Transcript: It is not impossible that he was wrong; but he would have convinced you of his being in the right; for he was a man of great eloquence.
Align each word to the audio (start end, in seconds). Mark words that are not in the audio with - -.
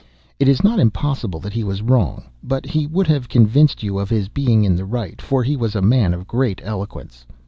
It 0.39 0.47
is 0.47 0.63
not 0.63 0.79
impossible 0.79 1.39
that 1.41 1.53
he 1.53 1.63
was 1.63 1.83
wrong; 1.83 2.23
but 2.43 2.65
he 2.65 2.87
would 2.87 3.05
have 3.05 3.29
convinced 3.29 3.83
you 3.83 3.99
of 3.99 4.09
his 4.09 4.29
being 4.29 4.63
in 4.63 4.75
the 4.75 4.83
right; 4.83 5.21
for 5.21 5.43
he 5.43 5.55
was 5.55 5.75
a 5.75 5.81
man 5.83 6.11
of 6.11 6.25
great 6.25 6.59
eloquence. 6.63 7.23